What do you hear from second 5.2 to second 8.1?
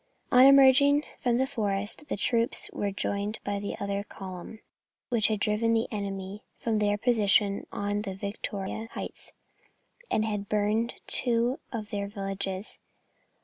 had driven the enemy from their position on